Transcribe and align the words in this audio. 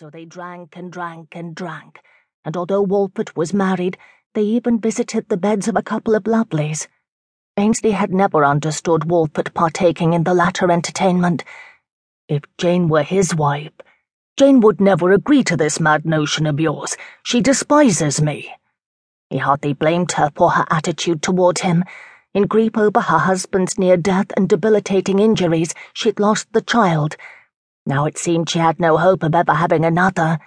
So 0.00 0.10
they 0.10 0.26
drank 0.26 0.76
and 0.76 0.92
drank 0.92 1.34
and 1.34 1.56
drank, 1.56 1.98
and 2.44 2.56
although 2.56 2.86
Walfort 2.86 3.36
was 3.36 3.52
married, 3.52 3.98
they 4.32 4.42
even 4.42 4.78
visited 4.78 5.28
the 5.28 5.36
beds 5.36 5.66
of 5.66 5.74
a 5.74 5.82
couple 5.82 6.14
of 6.14 6.22
lovelies. 6.22 6.86
Ainsley 7.56 7.90
had 7.90 8.12
never 8.12 8.44
understood 8.44 9.08
Walfort 9.08 9.52
partaking 9.54 10.12
in 10.12 10.22
the 10.22 10.34
latter 10.34 10.70
entertainment. 10.70 11.42
If 12.28 12.42
Jayne 12.58 12.86
were 12.86 13.02
his 13.02 13.34
wife, 13.34 13.72
Jayne 14.38 14.60
would 14.60 14.80
never 14.80 15.10
agree 15.10 15.42
to 15.42 15.56
this 15.56 15.80
mad 15.80 16.04
notion 16.04 16.46
of 16.46 16.60
yours. 16.60 16.96
She 17.24 17.40
despises 17.40 18.22
me. 18.22 18.54
He 19.30 19.38
hardly 19.38 19.72
blamed 19.72 20.12
her 20.12 20.30
for 20.36 20.50
her 20.50 20.66
attitude 20.70 21.22
toward 21.22 21.58
him. 21.58 21.82
In 22.34 22.46
grief 22.46 22.76
over 22.76 23.00
her 23.00 23.18
husband's 23.18 23.76
near 23.76 23.96
death 23.96 24.28
and 24.36 24.48
debilitating 24.48 25.18
injuries, 25.18 25.74
she'd 25.92 26.20
lost 26.20 26.52
the 26.52 26.62
child 26.62 27.16
now 27.88 28.04
it 28.04 28.18
seemed 28.18 28.50
she 28.50 28.58
had 28.58 28.78
no 28.78 28.98
hope 28.98 29.22
of 29.22 29.34
ever 29.34 29.54
having 29.54 29.82
another. 29.82 30.38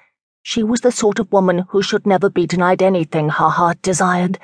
She 0.44 0.62
was 0.62 0.82
the 0.82 0.92
sort 0.92 1.18
of 1.18 1.32
woman 1.32 1.66
who 1.70 1.82
should 1.82 2.06
never 2.06 2.30
be 2.30 2.46
denied 2.46 2.84
anything 2.84 3.30
her 3.30 3.50
heart 3.50 3.82
desired. 3.82 4.38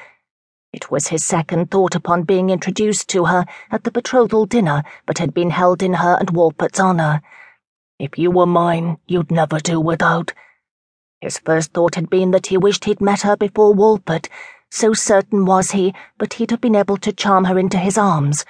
It 0.73 0.90
was 0.90 1.10
his 1.10 1.23
second 1.23 1.70
thought 1.70 1.94
upon 1.94 2.23
being 2.23 2.50
introduced 2.50 3.08
to 3.10 3.26
her 3.26 3.46
at 3.70 3.84
the 3.84 3.92
betrothal 3.92 4.48
dinner 4.48 4.82
but 5.06 5.20
had 5.20 5.32
been 5.32 5.52
held 5.52 5.84
in 5.84 5.94
her 5.94 6.18
and 6.20 6.30
Walfort's 6.30 6.80
honour. 6.80 7.22
If 8.00 8.18
you 8.18 8.32
were 8.32 8.48
mine, 8.48 8.98
you'd 9.06 9.30
never 9.30 9.59
do 9.59 9.80
without. 9.80 10.34
His 11.22 11.38
first 11.38 11.73
thought 11.73 11.94
had 11.94 12.09
been 12.09 12.32
that 12.32 12.48
he 12.48 12.58
wished 12.58 12.86
he'd 12.86 13.00
met 13.00 13.22
her 13.22 13.38
before 13.38 13.76
Walfort, 13.76 14.28
so 14.72 14.94
certain 14.94 15.45
was 15.45 15.72
he, 15.72 15.94
but 16.18 16.34
he'd 16.34 16.52
have 16.52 16.62
been 16.62 16.76
able 16.76 16.98
to 16.98 17.14
charm 17.14 17.45
her 17.45 17.59
into 17.59 17.78
his 17.78 17.98
arms. 17.98 18.44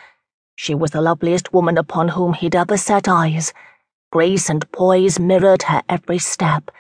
She 0.56 0.74
was 0.74 0.92
the 0.92 1.02
loveliest 1.02 1.52
woman 1.52 1.78
upon 1.78 2.10
whom 2.10 2.34
he'd 2.34 2.56
ever 2.56 2.78
set 2.78 3.10
eyes. 3.10 3.54
Grace 4.12 4.50
and 4.50 4.72
poise 4.72 5.20
mirrored 5.20 5.64
her 5.64 5.82
every 5.90 6.18
step. 6.18 6.72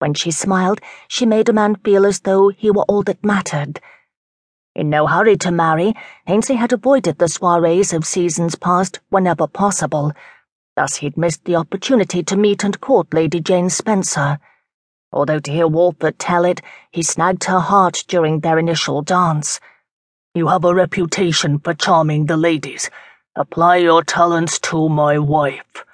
When 0.00 0.12
she 0.12 0.32
smiled, 0.32 0.80
she 1.06 1.24
made 1.24 1.48
a 1.48 1.52
man 1.52 1.76
feel 1.76 2.04
as 2.04 2.20
though 2.20 2.48
he 2.48 2.70
were 2.70 2.82
all 2.82 3.04
that 3.04 3.24
mattered. 3.24 3.80
In 4.74 4.90
no 4.90 5.06
hurry 5.06 5.36
to 5.36 5.52
marry, 5.52 5.94
Ainsley 6.26 6.56
had 6.56 6.72
avoided 6.72 7.18
the 7.18 7.28
soirees 7.28 7.92
of 7.92 8.04
seasons 8.04 8.56
past 8.56 8.98
whenever 9.08 9.46
possible. 9.46 10.12
Thus 10.74 10.96
he'd 10.96 11.16
missed 11.16 11.44
the 11.44 11.54
opportunity 11.54 12.24
to 12.24 12.36
meet 12.36 12.64
and 12.64 12.80
court 12.80 13.14
Lady 13.14 13.40
Jayne 13.40 13.70
Spencer. 13.70 14.40
Although 15.12 15.38
to 15.38 15.52
hear 15.52 15.68
Walfort 15.68 16.16
tell 16.18 16.44
it, 16.44 16.60
he 16.90 17.04
snagged 17.04 17.44
her 17.44 17.60
heart 17.60 18.02
during 18.08 18.40
their 18.40 18.58
initial 18.58 19.00
dance. 19.00 19.60
You 20.34 20.48
have 20.48 20.64
a 20.64 20.74
reputation 20.74 21.60
for 21.60 21.72
charming 21.72 22.26
the 22.26 22.36
ladies. 22.36 22.90
Apply 23.36 23.76
your 23.76 24.02
talents 24.02 24.58
to 24.58 24.88
my 24.88 25.20
wife. 25.20 25.84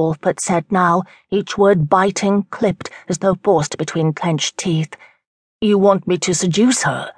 Walfort 0.00 0.40
said 0.40 0.64
now, 0.70 1.02
each 1.30 1.58
word 1.58 1.90
biting, 1.90 2.44
clipped, 2.44 2.88
as 3.06 3.18
though 3.18 3.34
forced 3.44 3.76
between 3.76 4.14
clenched 4.14 4.56
teeth. 4.56 4.96
You 5.60 5.76
want 5.76 6.08
me 6.08 6.16
to 6.16 6.34
seduce 6.34 6.84
her? 6.84 7.12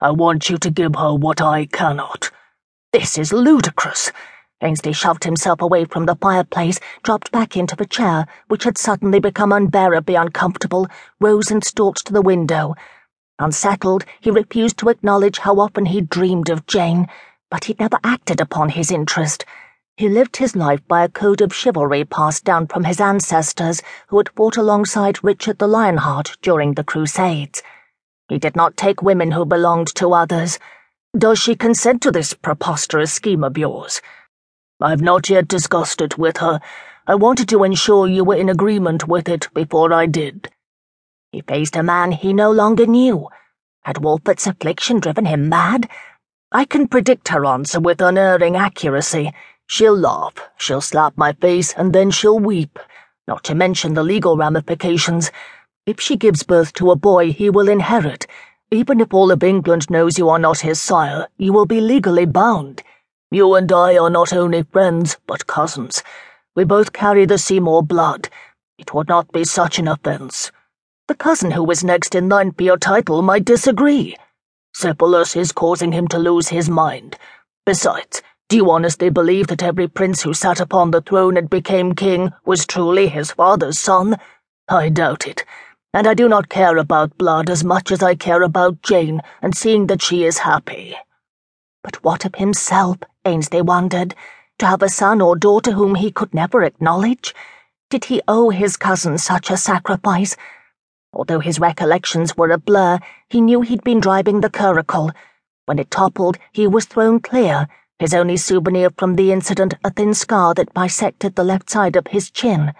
I 0.00 0.12
want 0.12 0.48
you 0.48 0.56
to 0.58 0.70
give 0.70 0.94
her 0.94 1.16
what 1.16 1.40
I 1.40 1.66
cannot. 1.66 2.30
This 2.92 3.18
is 3.18 3.32
ludicrous. 3.32 4.12
Ainsley 4.60 4.92
shoved 4.92 5.24
himself 5.24 5.60
away 5.60 5.84
from 5.84 6.06
the 6.06 6.14
fireplace, 6.14 6.78
dropped 7.02 7.32
back 7.32 7.56
into 7.56 7.74
the 7.74 7.86
chair, 7.86 8.28
which 8.46 8.62
had 8.62 8.78
suddenly 8.78 9.18
become 9.18 9.50
unbearably 9.50 10.14
uncomfortable, 10.14 10.86
rose 11.18 11.50
and 11.50 11.64
stalked 11.64 12.06
to 12.06 12.12
the 12.12 12.22
window. 12.22 12.76
Unsettled, 13.40 14.04
he 14.20 14.30
refused 14.30 14.78
to 14.78 14.90
acknowledge 14.90 15.38
how 15.38 15.58
often 15.58 15.86
he'd 15.86 16.08
dreamed 16.08 16.50
of 16.50 16.68
Jayne, 16.68 17.08
but 17.50 17.64
he'd 17.64 17.80
never 17.80 17.98
acted 18.04 18.40
upon 18.40 18.68
his 18.68 18.92
interest. 18.92 19.44
He 20.02 20.08
lived 20.08 20.38
his 20.38 20.56
life 20.56 20.80
by 20.88 21.04
a 21.04 21.08
code 21.08 21.40
of 21.40 21.54
chivalry 21.54 22.04
passed 22.04 22.42
down 22.42 22.66
from 22.66 22.82
his 22.82 23.00
ancestors 23.00 23.80
who 24.08 24.18
had 24.18 24.30
fought 24.30 24.56
alongside 24.56 25.22
Richard 25.22 25.60
the 25.60 25.68
Lionheart 25.68 26.38
during 26.42 26.74
the 26.74 26.82
Crusades. 26.82 27.62
He 28.28 28.36
did 28.36 28.56
not 28.56 28.76
take 28.76 29.00
women 29.00 29.30
who 29.30 29.44
belonged 29.44 29.94
to 29.94 30.12
others. 30.12 30.58
Does 31.16 31.38
she 31.38 31.54
consent 31.54 32.02
to 32.02 32.10
this 32.10 32.34
preposterous 32.34 33.12
scheme 33.12 33.44
of 33.44 33.56
yours? 33.56 34.00
I've 34.80 35.02
not 35.02 35.30
yet 35.30 35.46
discussed 35.46 36.00
it 36.00 36.18
with 36.18 36.38
her. 36.38 36.58
I 37.06 37.14
wanted 37.14 37.48
to 37.50 37.62
ensure 37.62 38.08
you 38.08 38.24
were 38.24 38.34
in 38.34 38.48
agreement 38.48 39.06
with 39.06 39.28
it 39.28 39.54
before 39.54 39.92
I 39.92 40.06
did. 40.06 40.48
He 41.30 41.42
faced 41.42 41.76
a 41.76 41.82
man 41.84 42.10
he 42.10 42.32
no 42.32 42.50
longer 42.50 42.86
knew. 42.86 43.28
Had 43.82 44.02
Walfort's 44.02 44.48
affliction 44.48 44.98
driven 44.98 45.26
him 45.26 45.48
mad? 45.48 45.88
I 46.50 46.64
can 46.64 46.88
predict 46.88 47.28
her 47.28 47.46
answer 47.46 47.78
with 47.78 48.00
unerring 48.02 48.56
accuracy. 48.56 49.32
She'll 49.72 49.96
laugh, 49.96 50.34
she'll 50.58 50.82
slap 50.82 51.16
my 51.16 51.32
face, 51.32 51.72
and 51.72 51.94
then 51.94 52.10
she'll 52.10 52.38
weep, 52.38 52.78
not 53.26 53.42
to 53.44 53.54
mention 53.54 53.94
the 53.94 54.02
legal 54.02 54.36
ramifications. 54.36 55.30
If 55.86 55.98
she 55.98 56.18
gives 56.18 56.42
birth 56.42 56.74
to 56.74 56.90
a 56.90 56.94
boy, 56.94 57.32
he 57.32 57.48
will 57.48 57.70
inherit. 57.70 58.26
Even 58.70 59.00
if 59.00 59.14
all 59.14 59.30
of 59.30 59.42
England 59.42 59.88
knows 59.88 60.18
you 60.18 60.28
are 60.28 60.38
not 60.38 60.60
his 60.60 60.78
sire, 60.78 61.26
you 61.38 61.54
will 61.54 61.64
be 61.64 61.80
legally 61.80 62.26
bound. 62.26 62.82
You 63.30 63.54
and 63.54 63.72
I 63.72 63.96
are 63.96 64.10
not 64.10 64.34
only 64.34 64.62
friends, 64.64 65.16
but 65.26 65.46
cousins. 65.46 66.02
We 66.54 66.64
both 66.64 66.92
carry 66.92 67.24
the 67.24 67.38
Seymour 67.38 67.82
blood. 67.84 68.28
It 68.76 68.92
would 68.92 69.08
not 69.08 69.32
be 69.32 69.42
such 69.42 69.78
an 69.78 69.88
offence. 69.88 70.52
The 71.08 71.14
cousin 71.14 71.50
who 71.50 71.64
was 71.64 71.82
next 71.82 72.14
in 72.14 72.28
line 72.28 72.52
for 72.52 72.62
your 72.62 72.76
title 72.76 73.22
might 73.22 73.46
disagree. 73.46 74.16
Syphilis 74.74 75.34
is 75.34 75.50
causing 75.50 75.92
him 75.92 76.08
to 76.08 76.18
lose 76.18 76.48
his 76.48 76.68
mind. 76.68 77.16
Besides, 77.64 78.20
do 78.52 78.58
you 78.58 78.70
honestly 78.70 79.08
believe 79.08 79.46
that 79.46 79.62
every 79.62 79.88
prince 79.88 80.20
who 80.20 80.34
sat 80.34 80.60
upon 80.60 80.90
the 80.90 81.00
throne 81.00 81.38
and 81.38 81.48
became 81.48 81.94
king 81.94 82.30
was 82.44 82.66
truly 82.66 83.08
his 83.08 83.32
father's 83.32 83.78
son? 83.78 84.14
I 84.68 84.90
doubt 84.90 85.26
it, 85.26 85.42
and 85.94 86.06
I 86.06 86.12
do 86.12 86.28
not 86.28 86.50
care 86.50 86.76
about 86.76 87.16
blood 87.16 87.48
as 87.48 87.64
much 87.64 87.90
as 87.90 88.02
I 88.02 88.14
care 88.14 88.42
about 88.42 88.82
Jayne 88.82 89.22
and 89.40 89.56
seeing 89.56 89.86
that 89.86 90.02
she 90.02 90.24
is 90.24 90.36
happy. 90.36 90.94
But 91.82 92.04
what 92.04 92.26
of 92.26 92.34
himself, 92.34 92.98
Ainsley 93.24 93.62
wondered, 93.62 94.14
to 94.58 94.66
have 94.66 94.82
a 94.82 94.90
son 94.90 95.22
or 95.22 95.34
daughter 95.34 95.72
whom 95.72 95.94
he 95.94 96.12
could 96.12 96.34
never 96.34 96.62
acknowledge? 96.62 97.34
Did 97.88 98.04
he 98.04 98.20
owe 98.28 98.50
his 98.50 98.76
cousin 98.76 99.16
such 99.16 99.50
a 99.50 99.56
sacrifice? 99.56 100.36
Although 101.14 101.40
his 101.40 101.58
recollections 101.58 102.36
were 102.36 102.50
a 102.50 102.58
blur, 102.58 102.98
he 103.30 103.40
knew 103.40 103.62
he'd 103.62 103.82
been 103.82 104.00
driving 104.00 104.42
the 104.42 104.50
curricle. 104.50 105.10
When 105.64 105.78
it 105.78 105.90
toppled, 105.90 106.36
he 106.52 106.66
was 106.66 106.84
thrown 106.84 107.20
clear 107.20 107.66
his 108.02 108.14
only 108.14 108.36
souvenir 108.36 108.90
from 108.98 109.14
the 109.14 109.30
incident 109.30 109.74
a 109.84 109.90
thin 109.92 110.12
scar 110.12 110.54
that 110.54 110.74
bisected 110.74 111.36
the 111.36 111.44
left 111.44 111.70
side 111.70 111.94
of 111.94 112.08
his 112.08 112.32
chin. 112.32 112.72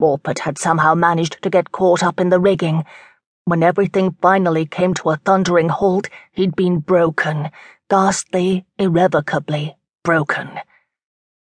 Walfort 0.00 0.38
had 0.38 0.56
somehow 0.56 0.94
managed 0.94 1.42
to 1.42 1.50
get 1.50 1.72
caught 1.72 2.02
up 2.02 2.18
in 2.18 2.30
the 2.30 2.40
rigging. 2.40 2.82
When 3.44 3.62
everything 3.62 4.16
finally 4.22 4.64
came 4.64 4.94
to 4.94 5.10
a 5.10 5.16
thundering 5.16 5.68
halt, 5.68 6.08
he'd 6.32 6.56
been 6.56 6.78
broken, 6.78 7.50
ghastly, 7.90 8.64
irrevocably 8.78 9.76
broken. 10.02 10.48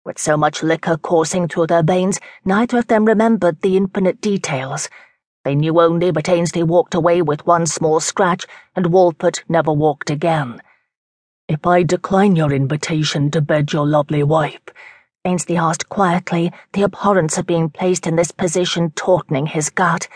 With 0.04 0.18
so 0.18 0.36
much 0.36 0.64
liquor 0.64 0.96
coursing 0.96 1.46
through 1.46 1.68
their 1.68 1.84
veins, 1.84 2.18
neither 2.44 2.78
of 2.78 2.88
them 2.88 3.04
remembered 3.04 3.60
the 3.60 3.76
infinite 3.76 4.20
details. 4.20 4.88
They 5.44 5.54
knew 5.54 5.80
only 5.80 6.10
that 6.10 6.28
Ainsley 6.28 6.64
walked 6.64 6.94
away 6.94 7.22
with 7.22 7.46
one 7.46 7.66
small 7.66 8.00
scratch, 8.00 8.46
and 8.74 8.86
Walfort 8.86 9.44
never 9.48 9.72
walked 9.72 10.10
again. 10.10 10.60
If 11.48 11.64
I 11.64 11.84
decline 11.84 12.34
your 12.34 12.52
invitation 12.52 13.30
to 13.30 13.40
bed 13.40 13.72
your 13.72 13.86
lovely 13.86 14.24
wife, 14.24 14.62
Ainsley 15.24 15.56
asked 15.56 15.88
quietly, 15.88 16.52
the 16.72 16.82
abhorrence 16.82 17.38
of 17.38 17.46
being 17.46 17.70
placed 17.70 18.08
in 18.08 18.16
this 18.16 18.32
position 18.32 18.90
tautening 18.96 19.46
his 19.46 19.70
gut. 19.70 20.08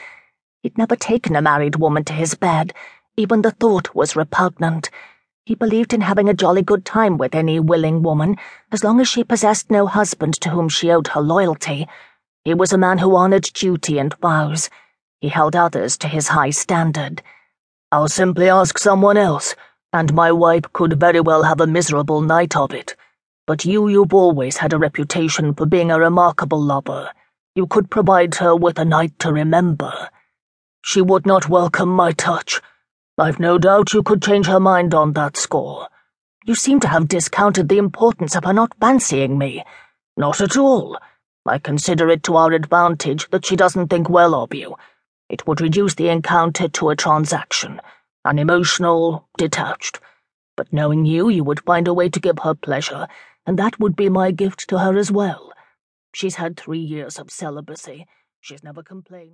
He'd 0.65 0.77
never 0.77 0.97
taken 0.97 1.37
a 1.37 1.43
married 1.43 1.77
woman 1.77 2.03
to 2.07 2.13
his 2.13 2.35
bed. 2.35 2.75
Even 3.17 3.43
the 3.43 3.53
thought 3.53 3.95
was 3.95 4.17
repugnant. 4.17 4.91
He 5.45 5.55
believed 5.55 5.95
in 5.95 6.01
having 6.01 6.29
a 6.29 6.35
jolly 6.35 6.63
good 6.63 6.85
time 6.85 7.17
with 7.17 7.37
any 7.37 7.61
willing 7.61 8.03
woman, 8.03 8.37
as 8.73 8.83
long 8.83 9.01
as 9.01 9.07
she 9.07 9.23
possessed 9.23 9.71
no 9.71 9.87
husband 9.87 10.35
to 10.41 10.51
whom 10.51 10.69
she 10.69 10.91
owed 10.91 11.07
her 11.09 11.21
loyalty. 11.21 11.87
He 12.45 12.55
was 12.55 12.73
a 12.73 12.79
man 12.79 12.99
who 12.99 13.15
honored 13.15 13.45
duty 13.55 14.01
and 14.01 14.13
vows. 14.21 14.69
He 15.21 15.29
held 15.29 15.55
others 15.55 15.97
to 15.99 16.09
his 16.09 16.27
high 16.27 16.51
standard. 16.51 17.23
I'll 17.93 18.09
simply 18.09 18.49
ask 18.49 18.79
someone 18.79 19.17
else 19.17 19.55
and 19.93 20.15
my 20.15 20.31
wife 20.31 20.63
could 20.73 21.01
very 21.01 21.21
well 21.21 21.43
have 21.43 21.61
a 21.61 21.67
miserable 21.67 22.21
night 22.21 22.57
of 22.57 22.73
it. 22.73 22.95
But 23.47 23.65
you, 23.65 23.89
you've 23.89 24.15
always 24.15 24.59
had 24.59 24.73
a 24.73 24.79
reputation 24.79 25.53
for 25.55 25.67
being 25.67 25.91
a 25.91 25.99
remarkable 25.99 26.63
lover. 26.63 27.11
You 27.57 27.67
could 27.67 27.91
provide 27.91 28.37
her 28.37 28.55
with 28.55 28.79
a 28.79 28.85
night 28.85 29.19
to 29.19 29.33
remember. 29.33 30.09
She 30.83 31.01
would 31.01 31.27
not 31.27 31.49
welcome 31.49 31.89
my 31.89 32.13
touch. 32.13 32.61
I've 33.19 33.41
no 33.41 33.59
doubt 33.59 33.93
you 33.93 34.05
could 34.05 34.23
change 34.23 34.47
her 34.47 34.61
mind 34.61 34.95
on 34.95 35.13
that 35.15 35.37
score. 35.37 35.89
You 36.45 36.55
seem 36.55 36.79
to 36.81 36.89
have 36.89 37.09
discounted 37.09 37.69
the 37.69 37.79
importance 37.79 38.37
of 38.37 38.45
her 38.45 38.53
not 38.53 38.73
fancying 38.81 39.37
me. 39.37 39.65
Not 40.17 40.41
at 40.41 40.57
all. 40.57 40.97
I 41.45 41.59
consider 41.59 42.09
it 42.11 42.23
to 42.25 42.37
our 42.37 42.53
advantage 42.53 43.29
that 43.31 43.45
she 43.45 43.57
doesn't 43.57 43.89
think 43.89 44.09
well 44.09 44.37
of 44.37 44.55
you. 44.55 44.77
It 45.29 45.47
would 45.49 45.61
reduce 45.61 45.97
the 45.97 46.09
encounter 46.09 46.69
to 46.69 46.91
a 46.91 46.97
transaction 46.97 47.81
unemotional, 48.25 49.29
detached. 49.39 50.01
But 50.57 50.73
knowing 50.73 51.07
you, 51.07 51.29
you 51.29 51.45
would 51.45 51.65
find 51.65 51.89
a 51.89 51.95
way 51.95 52.09
to 52.09 52.21
give 52.21 52.41
her 52.41 52.55
pleasure, 52.55 53.09
and 53.47 53.59
that 53.59 53.81
would 53.81 53.97
be 53.97 54.09
my 54.09 54.31
gift 54.31 54.69
to 54.69 54.79
her 54.79 54.97
as 54.99 55.11
well. 55.13 55.53
She's 56.15 56.37
had 56.37 56.57
three 56.57 56.81
years 56.81 57.19
of 57.19 57.31
celibacy. 57.31 58.07
She's 58.41 58.65
never 58.65 58.83
complained. 58.83 59.29